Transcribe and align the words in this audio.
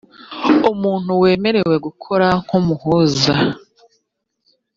muntu 0.81 1.11
wemerewe 1.21 1.75
gukora 1.85 2.27
nk 2.43 2.51
umuhuza 2.59 3.35